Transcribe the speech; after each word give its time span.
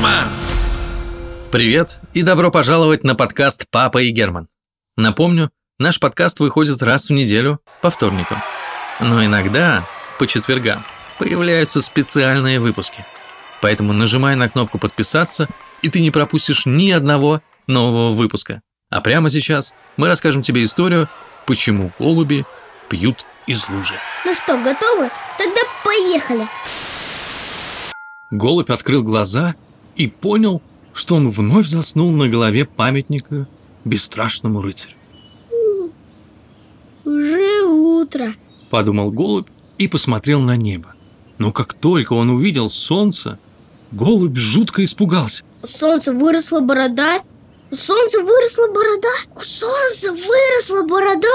Герман! 0.00 0.30
Привет 1.52 2.00
и 2.14 2.22
добро 2.22 2.50
пожаловать 2.50 3.04
на 3.04 3.14
подкаст 3.14 3.66
«Папа 3.70 3.98
и 3.98 4.10
Герман». 4.10 4.48
Напомню, 4.96 5.50
наш 5.78 6.00
подкаст 6.00 6.40
выходит 6.40 6.82
раз 6.82 7.10
в 7.10 7.12
неделю 7.12 7.60
по 7.82 7.90
вторникам. 7.90 8.38
Но 8.98 9.22
иногда, 9.22 9.86
по 10.18 10.26
четвергам, 10.26 10.82
появляются 11.18 11.82
специальные 11.82 12.60
выпуски. 12.60 13.04
Поэтому 13.60 13.92
нажимай 13.92 14.36
на 14.36 14.48
кнопку 14.48 14.78
«Подписаться», 14.78 15.48
и 15.82 15.90
ты 15.90 16.00
не 16.00 16.10
пропустишь 16.10 16.64
ни 16.64 16.90
одного 16.92 17.42
нового 17.66 18.12
выпуска. 18.12 18.62
А 18.88 19.02
прямо 19.02 19.28
сейчас 19.28 19.74
мы 19.98 20.06
расскажем 20.06 20.40
тебе 20.40 20.64
историю, 20.64 21.10
почему 21.44 21.92
голуби 21.98 22.46
пьют 22.88 23.26
из 23.46 23.68
лужи. 23.68 23.96
Ну 24.24 24.32
что, 24.32 24.56
готовы? 24.56 25.10
Тогда 25.36 25.60
поехали! 25.84 26.48
Голубь 28.30 28.70
открыл 28.70 29.02
глаза 29.02 29.56
и 30.00 30.08
понял, 30.08 30.62
что 30.92 31.16
он 31.16 31.30
вновь 31.30 31.66
заснул 31.66 32.10
на 32.10 32.28
голове 32.28 32.64
памятника 32.64 33.46
бесстрашному 33.84 34.62
рыцарю. 34.62 34.94
Уже 37.04 37.64
утро. 37.64 38.34
Подумал 38.70 39.10
голубь 39.10 39.48
и 39.78 39.88
посмотрел 39.88 40.40
на 40.40 40.56
небо. 40.56 40.94
Но 41.38 41.52
как 41.52 41.74
только 41.74 42.12
он 42.12 42.30
увидел 42.30 42.70
солнце, 42.70 43.38
голубь 43.92 44.36
жутко 44.36 44.84
испугался. 44.84 45.44
У 45.62 45.66
солнца 45.66 46.12
выросла 46.12 46.60
борода. 46.60 47.22
У 47.70 47.76
солнца 47.76 48.20
выросла 48.20 48.68
борода. 48.68 49.08
У 49.36 49.40
солнца 49.40 50.12
выросла 50.12 50.86
борода. 50.86 51.28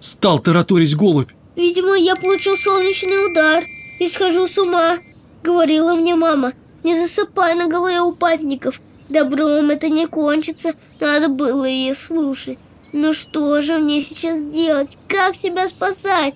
Стал 0.00 0.38
тараторить 0.38 0.96
голубь. 0.96 1.30
Видимо, 1.56 1.94
я 1.94 2.16
получил 2.16 2.56
солнечный 2.56 3.30
удар 3.30 3.64
и 3.98 4.08
схожу 4.08 4.46
с 4.46 4.56
ума. 4.56 4.98
Говорила 5.42 5.94
мне 5.94 6.14
мама, 6.14 6.52
не 6.82 6.94
засыпай 6.94 7.54
на 7.54 7.66
голове 7.66 8.00
у 8.00 8.12
папников. 8.12 8.80
Добром 9.08 9.70
это 9.70 9.88
не 9.88 10.06
кончится, 10.06 10.74
надо 11.00 11.28
было 11.28 11.64
ее 11.64 11.94
слушать. 11.94 12.64
Ну 12.92 13.12
что 13.12 13.60
же 13.60 13.78
мне 13.78 14.00
сейчас 14.00 14.44
делать? 14.44 14.98
Как 15.08 15.34
себя 15.34 15.68
спасать? 15.68 16.34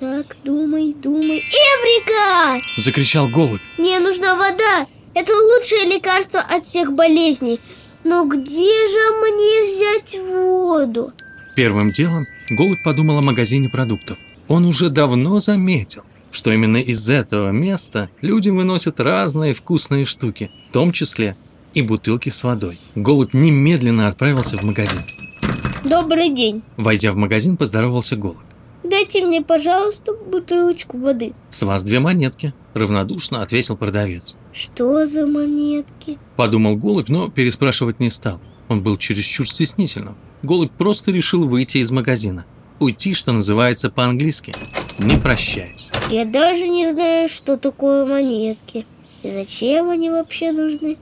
Так, 0.00 0.36
думай, 0.44 0.94
думай. 0.94 1.38
Эврика! 1.40 2.62
Закричал 2.78 3.28
голубь. 3.28 3.60
Мне 3.78 4.00
нужна 4.00 4.34
вода. 4.34 4.86
Это 5.14 5.32
лучшее 5.34 5.84
лекарство 5.84 6.40
от 6.40 6.64
всех 6.64 6.92
болезней. 6.92 7.60
Но 8.04 8.24
где 8.24 8.88
же 8.88 9.10
мне 9.20 9.64
взять 9.64 10.18
воду? 10.18 11.12
Первым 11.54 11.92
делом 11.92 12.26
голубь 12.48 12.82
подумал 12.82 13.18
о 13.18 13.22
магазине 13.22 13.68
продуктов. 13.68 14.16
Он 14.48 14.64
уже 14.64 14.88
давно 14.88 15.38
заметил, 15.40 16.02
что 16.30 16.52
именно 16.52 16.76
из 16.76 17.08
этого 17.08 17.50
места 17.50 18.10
люди 18.20 18.48
выносят 18.48 19.00
разные 19.00 19.54
вкусные 19.54 20.04
штуки, 20.04 20.50
в 20.68 20.72
том 20.72 20.92
числе 20.92 21.36
и 21.74 21.82
бутылки 21.82 22.28
с 22.28 22.42
водой. 22.44 22.80
Голубь 22.94 23.34
немедленно 23.34 24.08
отправился 24.08 24.58
в 24.58 24.62
магазин. 24.62 25.00
Добрый 25.84 26.30
день. 26.30 26.62
Войдя 26.76 27.12
в 27.12 27.16
магазин, 27.16 27.56
поздоровался 27.56 28.16
голубь. 28.16 28.38
Дайте 28.82 29.24
мне, 29.24 29.42
пожалуйста, 29.42 30.12
бутылочку 30.14 30.98
воды. 30.98 31.32
«С 31.50 31.62
вас 31.62 31.84
две 31.84 32.00
монетки»,– 32.00 32.54
равнодушно 32.74 33.42
ответил 33.42 33.76
продавец. 33.76 34.36
Что 34.52 35.06
за 35.06 35.26
монетки? 35.26 36.18
Подумал 36.36 36.76
голубь, 36.76 37.08
но 37.08 37.28
переспрашивать 37.28 38.00
не 38.00 38.10
стал. 38.10 38.40
Он 38.68 38.82
был 38.82 38.96
чересчур 38.96 39.48
стеснительным. 39.48 40.16
Голубь 40.42 40.72
просто 40.72 41.12
решил 41.12 41.46
выйти 41.46 41.78
из 41.78 41.90
магазина. 41.90 42.46
Уйти, 42.78 43.14
что 43.14 43.32
называется 43.32 43.90
по-английски, 43.90 44.54
не 45.00 45.16
прощаясь. 45.16 45.90
Я 46.10 46.24
даже 46.24 46.68
не 46.68 46.90
знаю, 46.90 47.28
что 47.28 47.56
такое 47.56 48.06
монетки. 48.06 48.86
И 49.22 49.28
зачем 49.28 49.90
они 49.90 50.10
вообще 50.10 50.52
нужны? 50.52 50.98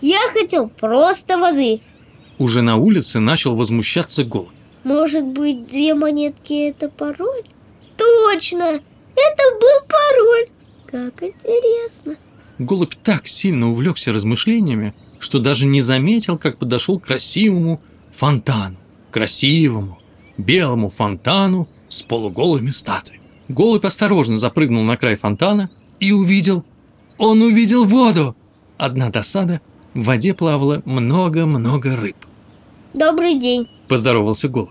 Я 0.00 0.18
хотел 0.32 0.68
просто 0.68 1.38
воды. 1.38 1.80
Уже 2.38 2.62
на 2.62 2.76
улице 2.76 3.18
начал 3.18 3.56
возмущаться 3.56 4.24
голубь. 4.24 4.50
Может 4.84 5.24
быть, 5.24 5.66
две 5.66 5.94
монетки 5.94 6.68
это 6.68 6.88
пароль? 6.88 7.42
Точно! 7.96 8.80
Это 9.16 9.42
был 9.60 9.86
пароль! 9.88 10.48
Как 10.86 11.22
интересно. 11.22 12.16
Голубь 12.58 12.94
так 13.02 13.26
сильно 13.26 13.70
увлекся 13.70 14.12
размышлениями, 14.12 14.94
что 15.18 15.40
даже 15.40 15.66
не 15.66 15.80
заметил, 15.80 16.38
как 16.38 16.58
подошел 16.58 17.00
к 17.00 17.06
красивому 17.06 17.80
фонтану. 18.12 18.76
Красивому, 19.10 19.98
белому 20.36 20.90
фонтану 20.90 21.68
с 21.88 22.02
полуголыми 22.02 22.70
статуями. 22.70 23.27
Голубь 23.48 23.84
осторожно 23.84 24.36
запрыгнул 24.36 24.82
на 24.84 24.96
край 24.96 25.16
фонтана 25.16 25.70
и 26.00 26.12
увидел... 26.12 26.64
Он 27.16 27.42
увидел 27.42 27.84
воду! 27.84 28.36
Одна 28.76 29.10
досада, 29.10 29.60
в 29.94 30.04
воде 30.04 30.34
плавало 30.34 30.82
много-много 30.84 31.96
рыб. 31.96 32.16
Добрый 32.94 33.34
день. 33.34 33.68
Поздоровался 33.88 34.48
голубь. 34.48 34.70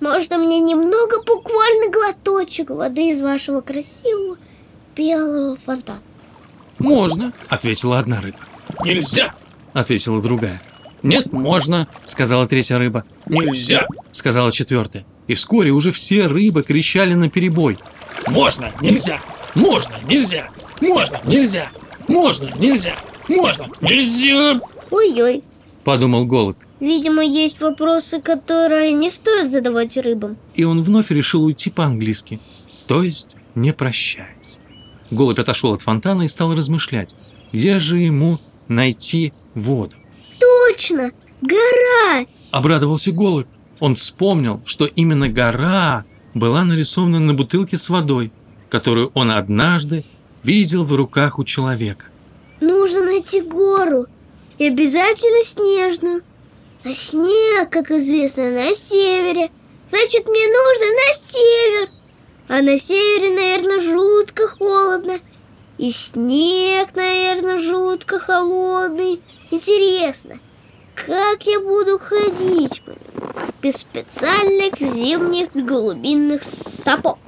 Можно 0.00 0.38
мне 0.38 0.60
немного, 0.60 1.22
буквально 1.24 1.90
глоточек 1.90 2.70
воды 2.70 3.10
из 3.10 3.22
вашего 3.22 3.62
красивого 3.62 4.36
белого 4.94 5.56
фонтана? 5.56 6.02
«Можно»,— 6.78 7.32
ответила 7.48 7.98
одна 7.98 8.20
рыба. 8.20 8.38
«Нельзя»,— 8.84 9.34
ответила 9.72 10.20
другая. 10.22 10.62
«Нет, 11.02 11.32
можно»,— 11.32 11.88
сказала 12.04 12.46
третья 12.46 12.78
рыба. 12.78 13.04
«Нельзя»,— 13.26 13.86
сказала 14.12 14.52
четвертая. 14.52 15.04
И 15.26 15.34
вскоре 15.34 15.70
уже 15.70 15.90
все 15.90 16.26
рыбы 16.26 16.62
кричали 16.62 17.14
на 17.14 17.28
перебой. 17.28 17.78
«Можно, 18.30 18.72
нельзя! 18.80 19.20
Можно, 19.54 19.94
нельзя! 20.08 20.50
Можно, 20.80 21.20
нельзя! 21.24 21.70
Можно, 22.06 22.50
нельзя! 22.58 22.96
Можно, 23.28 23.66
нельзя!» 23.80 24.60
Ой-ой. 24.90 25.42
Подумал 25.84 26.26
голубь. 26.26 26.56
Видимо, 26.80 27.22
есть 27.22 27.60
вопросы, 27.60 28.20
которые 28.20 28.92
не 28.92 29.10
стоит 29.10 29.50
задавать 29.50 29.96
рыбам. 29.96 30.36
И 30.54 30.64
он 30.64 30.82
вновь 30.82 31.10
решил 31.10 31.44
уйти 31.44 31.70
по-английски. 31.70 32.40
То 32.86 33.02
есть, 33.02 33.36
не 33.54 33.72
прощаясь. 33.72 34.58
Голубь 35.10 35.38
отошел 35.38 35.72
от 35.72 35.82
фонтана 35.82 36.22
и 36.22 36.28
стал 36.28 36.54
размышлять, 36.54 37.14
где 37.52 37.80
же 37.80 37.98
ему 37.98 38.38
найти 38.68 39.32
воду. 39.54 39.96
Точно! 40.38 41.10
Гора! 41.40 42.26
Обрадовался 42.50 43.12
голубь. 43.12 43.46
Он 43.80 43.94
вспомнил, 43.94 44.60
что 44.64 44.86
именно 44.86 45.28
гора 45.28 46.04
была 46.38 46.64
нарисована 46.64 47.20
на 47.20 47.34
бутылке 47.34 47.76
с 47.78 47.88
водой, 47.88 48.32
которую 48.70 49.10
он 49.14 49.30
однажды 49.30 50.04
видел 50.42 50.84
в 50.84 50.94
руках 50.94 51.38
у 51.38 51.44
человека. 51.44 52.06
Нужно 52.60 53.04
найти 53.04 53.40
гору. 53.40 54.06
И 54.58 54.66
обязательно 54.66 55.44
снежную. 55.44 56.22
А 56.84 56.92
снег, 56.92 57.70
как 57.70 57.90
известно, 57.90 58.50
на 58.50 58.74
севере. 58.74 59.50
Значит, 59.88 60.26
мне 60.26 60.46
нужно 60.46 60.86
на 60.86 61.14
север. 61.14 61.88
А 62.48 62.62
на 62.62 62.78
севере, 62.78 63.30
наверное, 63.30 63.80
жутко 63.80 64.48
холодно. 64.48 65.20
И 65.78 65.90
снег, 65.90 66.94
наверное, 66.94 67.58
жутко 67.58 68.18
холодный. 68.18 69.20
Интересно, 69.50 70.40
как 70.94 71.46
я 71.46 71.60
буду 71.60 71.98
ходить 71.98 72.82
по 72.84 72.90
нему? 72.90 73.07
Без 73.60 73.76
специальных 73.76 74.78
зимних 74.78 75.48
голубиных 75.52 76.44
сапог. 76.44 77.18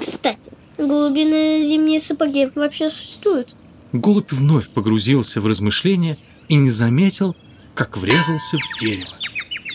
Кстати, 0.00 0.50
голубиные 0.78 1.62
зимние 1.62 2.00
сапоги 2.00 2.50
вообще 2.54 2.88
существуют? 2.88 3.54
Голубь 3.92 4.32
вновь 4.32 4.70
погрузился 4.70 5.42
в 5.42 5.46
размышления 5.46 6.16
и 6.48 6.54
не 6.54 6.70
заметил, 6.70 7.36
как 7.74 7.98
врезался 7.98 8.56
в 8.56 8.80
дерево, 8.80 9.10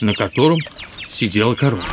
на 0.02 0.14
котором 0.16 0.58
сидела 1.08 1.54
корова. 1.54 1.84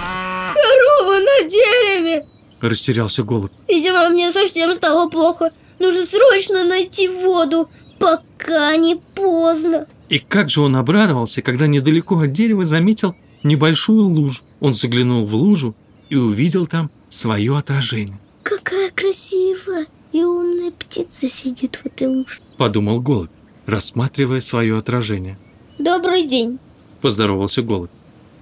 Корова 0.54 1.18
на 1.20 1.48
дереве! 1.48 2.26
Растерялся 2.62 3.22
голубь. 3.22 3.52
Видимо, 3.68 4.08
мне 4.08 4.32
совсем 4.32 4.74
стало 4.74 5.10
плохо. 5.10 5.50
Нужно 5.78 6.06
срочно 6.06 6.64
найти 6.64 7.08
воду, 7.08 7.68
пока 7.98 8.76
не 8.76 8.96
поздно. 9.14 9.86
И 10.08 10.18
как 10.20 10.48
же 10.48 10.62
он 10.62 10.74
обрадовался, 10.76 11.42
когда 11.42 11.66
недалеко 11.66 12.18
от 12.18 12.32
дерева 12.32 12.64
заметил 12.64 13.14
небольшую 13.46 14.08
лужу. 14.08 14.42
Он 14.60 14.74
заглянул 14.74 15.24
в 15.24 15.34
лужу 15.34 15.74
и 16.08 16.16
увидел 16.16 16.66
там 16.66 16.90
свое 17.08 17.56
отражение. 17.56 18.18
Какая 18.42 18.90
красивая 18.90 19.86
и 20.12 20.22
умная 20.22 20.70
птица 20.70 21.28
сидит 21.28 21.76
в 21.76 21.86
этой 21.86 22.08
луже. 22.08 22.40
Подумал 22.56 23.00
голубь, 23.00 23.30
рассматривая 23.66 24.40
свое 24.40 24.76
отражение. 24.78 25.38
Добрый 25.78 26.26
день. 26.26 26.58
Поздоровался 27.00 27.62
голубь. 27.62 27.90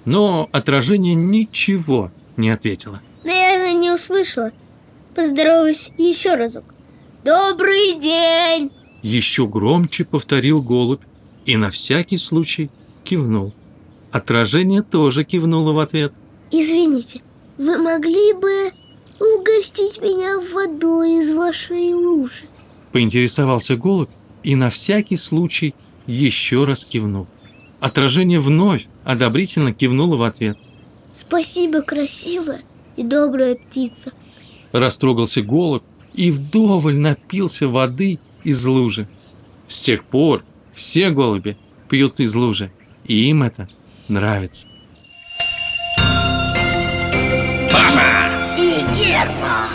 Но 0.04 0.48
отражение 0.52 1.14
ничего 1.14 2.10
не 2.36 2.50
ответило. 2.50 3.00
Наверное, 3.24 3.72
не 3.72 3.90
услышала. 3.90 4.52
Поздороваюсь 5.14 5.90
еще 5.96 6.34
разок. 6.34 6.64
Добрый 7.24 7.98
день! 7.98 8.70
Еще 9.02 9.46
громче 9.46 10.04
повторил 10.04 10.62
голубь 10.62 11.02
и 11.46 11.56
на 11.56 11.70
всякий 11.70 12.18
случай 12.18 12.70
кивнул. 13.02 13.54
Отражение 14.14 14.82
тоже 14.82 15.24
кивнуло 15.24 15.72
в 15.72 15.80
ответ. 15.80 16.12
Извините, 16.52 17.20
вы 17.58 17.78
могли 17.78 18.32
бы 18.34 18.70
угостить 19.18 20.00
меня 20.00 20.38
водой 20.38 21.18
из 21.18 21.34
вашей 21.34 21.92
лужи? 21.92 22.44
Поинтересовался 22.92 23.76
голубь 23.76 24.10
и 24.44 24.54
на 24.54 24.70
всякий 24.70 25.16
случай 25.16 25.74
еще 26.06 26.62
раз 26.62 26.84
кивнул. 26.84 27.26
Отражение 27.80 28.38
вновь 28.38 28.86
одобрительно 29.02 29.74
кивнуло 29.74 30.14
в 30.14 30.22
ответ. 30.22 30.56
Спасибо, 31.10 31.82
красивая 31.82 32.62
и 32.94 33.02
добрая 33.02 33.56
птица. 33.56 34.12
Растрогался 34.70 35.42
голубь 35.42 35.82
и 36.14 36.30
вдоволь 36.30 36.94
напился 36.94 37.66
воды 37.66 38.20
из 38.44 38.64
лужи. 38.64 39.08
С 39.66 39.80
тех 39.80 40.04
пор 40.04 40.44
все 40.72 41.10
голуби 41.10 41.56
пьют 41.88 42.20
из 42.20 42.36
лужи, 42.36 42.70
и 43.06 43.28
им 43.28 43.42
это 43.42 43.68
нравится. 44.08 44.68
Папа 47.72 48.56
и 48.58 48.82
Герман. 48.94 49.68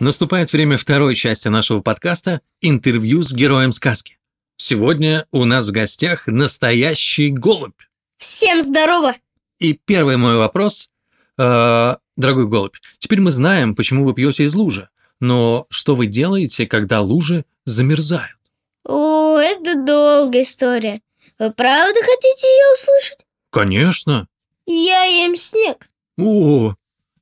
Наступает 0.00 0.52
время 0.52 0.76
второй 0.76 1.14
части 1.14 1.48
нашего 1.48 1.80
подкаста 1.80 2.40
«Интервью 2.60 3.22
с 3.22 3.32
героем 3.32 3.72
сказки». 3.72 4.18
Сегодня 4.56 5.26
у 5.30 5.44
нас 5.44 5.68
в 5.68 5.72
гостях 5.72 6.26
настоящий 6.26 7.30
голубь. 7.30 7.80
Всем 8.18 8.62
здорово! 8.62 9.16
И 9.58 9.74
первый 9.74 10.16
мой 10.16 10.36
вопрос. 10.36 10.90
Э, 11.38 11.96
дорогой 12.16 12.48
голубь, 12.48 12.76
теперь 12.98 13.20
мы 13.20 13.30
знаем, 13.30 13.74
почему 13.74 14.04
вы 14.04 14.14
пьете 14.14 14.44
из 14.44 14.54
лужи. 14.54 14.88
Но 15.20 15.66
что 15.70 15.94
вы 15.94 16.06
делаете, 16.06 16.66
когда 16.66 17.00
лужи 17.00 17.44
замерзают? 17.64 18.36
О, 18.84 19.38
это 19.38 19.76
долгая 19.76 20.42
история. 20.42 21.00
Вы 21.42 21.50
правда 21.50 21.98
хотите 22.00 22.46
ее 22.46 22.72
услышать? 22.74 23.26
Конечно. 23.50 24.28
Я 24.64 25.02
ем 25.02 25.36
снег. 25.36 25.90
О, 26.16 26.76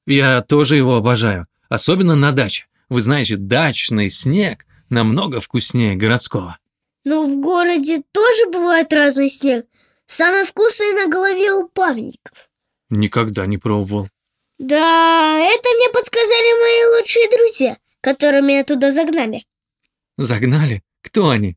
я 0.07 0.43
тоже 0.43 0.77
его 0.77 0.97
обожаю. 0.97 1.47
Особенно 1.71 2.17
на 2.17 2.33
даче. 2.33 2.67
Вы 2.91 3.01
знаете, 3.01 3.39
дачный 3.39 4.11
снег 4.11 4.67
намного 4.91 5.41
вкуснее 5.41 5.97
городского. 5.97 6.59
Но 7.05 7.23
в 7.23 7.41
городе 7.41 8.03
тоже 8.13 8.51
бывает 8.53 8.93
разный 8.93 9.31
снег. 9.31 9.65
Самый 10.05 10.45
вкусный 10.45 10.93
на 10.93 11.07
голове 11.07 11.53
у 11.55 11.67
памятников. 11.67 12.51
Никогда 12.91 13.47
не 13.47 13.57
пробовал. 13.57 14.11
Да, 14.59 15.39
это 15.39 15.69
мне 15.77 15.89
подсказали 15.89 16.61
мои 16.61 16.99
лучшие 16.99 17.31
друзья, 17.31 17.79
которые 18.03 18.43
меня 18.43 18.65
туда 18.65 18.91
загнали. 18.91 19.47
Загнали? 20.19 20.83
Кто 21.01 21.31
они? 21.31 21.57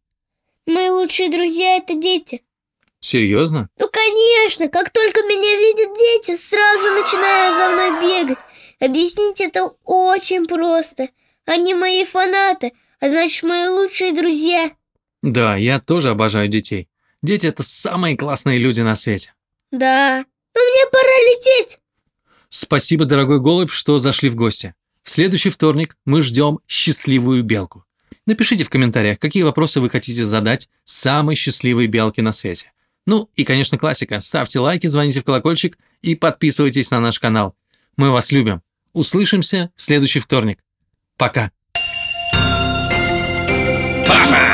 Мои 0.66 0.88
лучшие 0.88 1.30
друзья— 1.30 1.75
это 1.77 1.95
дети. 1.95 2.42
Серьезно? 3.04 3.68
Ну, 3.78 3.90
конечно, 3.92 4.70
как 4.70 4.90
только 4.90 5.24
меня 5.24 5.58
видят 5.58 5.98
дети, 5.98 6.38
сразу 6.40 6.86
начинают 6.92 7.58
за 7.58 7.70
мной 7.70 8.02
бегать. 8.02 8.38
Объяснить 8.80 9.42
это 9.42 9.74
очень 9.84 10.48
просто. 10.48 11.10
Они 11.46 11.74
мои 11.74 12.06
фанаты, 12.06 12.72
а 13.02 13.10
значит, 13.10 13.44
мои 13.44 13.68
лучшие 13.68 14.14
друзья. 14.14 14.72
Да, 15.22 15.58
я 15.58 15.82
тоже 15.82 16.12
обожаю 16.12 16.48
детей. 16.48 16.88
Дети– 17.22 17.46
это 17.48 17.62
самые 17.62 18.16
классные 18.16 18.58
люди 18.58 18.80
на 18.80 18.96
свете. 18.96 19.34
Да, 19.70 20.20
но 20.56 20.62
мне 20.62 20.90
пора 20.90 21.04
лететь. 21.04 21.82
Спасибо, 22.48 23.04
дорогой 23.04 23.42
голубь, 23.42 23.72
что 23.72 24.00
зашли 24.00 24.30
в 24.30 24.38
гости. 24.38 24.76
В 25.04 25.12
следующий 25.12 25.50
вторник 25.50 25.98
мы 26.06 26.22
ждем 26.22 26.60
счастливую 26.70 27.44
белку. 27.44 27.84
Напишите 28.26 28.64
в 28.64 28.70
комментариях, 28.70 29.20
какие 29.20 29.44
вопросы 29.44 29.82
вы 29.82 29.90
хотите 29.90 30.24
задать 30.24 30.70
самой 30.86 31.36
счастливой 31.36 31.88
белке 31.88 32.22
на 32.22 32.32
свете. 32.32 32.72
Ну 33.06 33.30
и, 33.36 33.44
конечно, 33.44 33.78
классика. 33.78 34.20
Ставьте 34.20 34.60
лайки, 34.60 34.88
звоните 34.88 35.22
в 35.22 35.24
колокольчик 35.24 35.78
и 36.02 36.16
подписывайтесь 36.16 36.92
на 36.92 37.00
наш 37.00 37.20
канал. 37.20 37.56
Мы 37.98 38.12
вас 38.12 38.32
любим. 38.32 38.62
Услышимся 38.94 39.72
в 39.76 39.82
следующий 39.82 40.20
вторник. 40.20 40.60
Пока. 41.18 41.52
Папа. 44.08 44.53